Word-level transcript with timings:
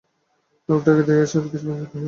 লোকটাকে 0.69 1.01
দেখিয়া 1.01 1.27
সাহেব 1.27 1.45
কিছু 1.45 1.65
বিস্মিত 1.65 1.69
হইয়া 1.69 1.83
গেলেন। 1.83 1.99